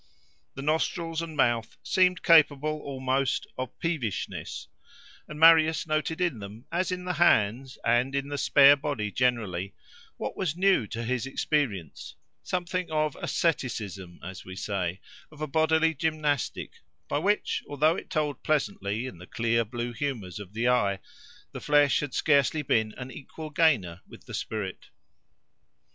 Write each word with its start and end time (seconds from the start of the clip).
The 0.55 0.63
nostrils 0.63 1.21
and 1.21 1.37
mouth 1.37 1.77
seemed 1.83 2.23
capable 2.23 2.79
almost 2.79 3.45
of 3.55 3.77
peevishness; 3.77 4.67
and 5.27 5.39
Marius 5.39 5.85
noted 5.85 6.19
in 6.19 6.39
them, 6.39 6.65
as 6.71 6.91
in 6.91 7.05
the 7.05 7.13
hands, 7.13 7.77
and 7.85 8.15
in 8.15 8.27
the 8.29 8.37
spare 8.39 8.75
body 8.75 9.11
generally, 9.11 9.75
what 10.17 10.35
was 10.35 10.57
new 10.57 10.87
to 10.87 11.03
his 11.03 11.27
experience—something 11.27 12.89
of 12.89 13.15
asceticism, 13.21 14.19
as 14.23 14.43
we 14.43 14.55
say, 14.55 15.01
of 15.31 15.39
a 15.39 15.45
bodily 15.45 15.93
gymnastic, 15.93 16.71
by 17.07 17.19
which, 17.19 17.61
although 17.69 17.95
it 17.95 18.09
told 18.09 18.41
pleasantly 18.41 19.05
in 19.05 19.19
the 19.19 19.27
clear 19.27 19.63
blue 19.63 19.93
humours 19.93 20.39
of 20.39 20.53
the 20.53 20.67
eye, 20.67 20.97
the 21.51 21.61
flesh 21.61 21.99
had 21.99 22.15
scarcely 22.15 22.63
been 22.63 22.91
an 22.97 23.11
equal 23.11 23.51
gainer 23.51 24.01
with 24.07 24.25
the 24.25 24.33
spirit. 24.33 24.87